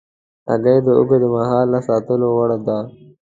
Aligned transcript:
هګۍ 0.49 0.77
د 0.85 0.87
اوږد 0.97 1.23
مهاله 1.35 1.79
ساتلو 1.87 2.27
وړ 2.37 2.51
ده. 2.67 2.77